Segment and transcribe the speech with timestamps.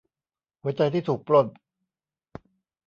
[0.61, 1.47] หัวใจที่ถูกปล้น